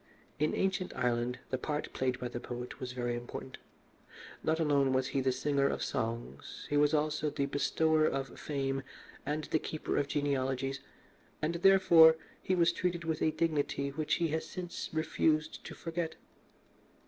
[0.39, 3.59] In ancient Ireland the part played by the poet was very important.
[4.43, 8.81] Not alone was he the singer of songs, he was also the bestower of fame
[9.27, 10.79] and the keeper of genealogies,
[11.39, 16.15] and, therefore, he was treated with a dignity which he has since refused to forget.